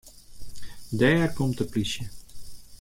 Dêr 0.99 1.27
komt 1.37 1.59
de 1.59 1.65
plysje. 1.71 2.03